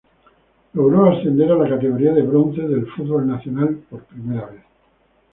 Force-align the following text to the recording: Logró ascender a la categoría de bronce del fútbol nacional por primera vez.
Logró 0.73 1.11
ascender 1.11 1.51
a 1.51 1.57
la 1.59 1.69
categoría 1.69 2.11
de 2.11 2.23
bronce 2.23 2.63
del 2.63 2.87
fútbol 2.87 3.27
nacional 3.27 3.83
por 3.87 4.01
primera 4.05 4.47
vez. 4.47 4.63